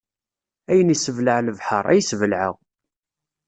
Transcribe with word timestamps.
Ayen 0.71 0.93
isseblaɛ 0.95 1.39
lebḥeṛ, 1.41 1.85
ay 1.87 2.01
sbelɛeɣ. 2.09 2.53